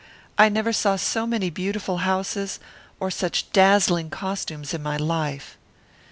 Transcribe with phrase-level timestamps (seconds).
[0.35, 2.59] I never saw so many beautiful houses
[2.99, 5.59] or such dazzling costumes in my life."